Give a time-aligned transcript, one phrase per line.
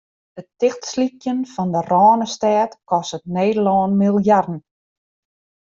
[0.39, 4.59] It tichtslykjen fan de Rânestêd kostet Nederlân miljarden.